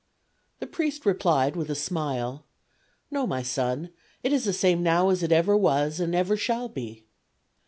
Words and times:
The 0.59 0.65
priest 0.65 1.05
replied 1.05 1.55
with 1.55 1.69
a 1.69 1.75
smile: 1.75 2.43
"No, 3.11 3.27
my 3.27 3.43
son; 3.43 3.91
it 4.23 4.33
is 4.33 4.45
the 4.45 4.51
same 4.53 4.81
now 4.81 5.09
as 5.09 5.21
it 5.21 5.31
ever 5.31 5.55
was 5.55 5.99
and 5.99 6.15
ever 6.15 6.35
shall 6.35 6.69
be." 6.69 7.05